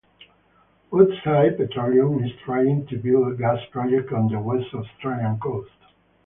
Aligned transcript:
Woodside 0.89 1.57
Petroleum 1.57 2.23
is 2.23 2.31
trying 2.43 2.87
to 2.87 2.97
build 2.97 3.33
a 3.33 3.35
gas 3.35 3.59
project 3.69 4.11
on 4.11 4.29
the 4.31 4.39
West 4.39 4.73
Australian 4.73 5.37
coast. 5.37 5.69